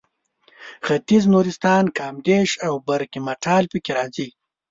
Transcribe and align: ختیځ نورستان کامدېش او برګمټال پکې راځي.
ختیځ 0.85 1.23
نورستان 1.33 1.85
کامدېش 1.97 2.49
او 2.67 2.73
برګمټال 2.87 3.63
پکې 3.71 3.91
راځي. 3.97 4.27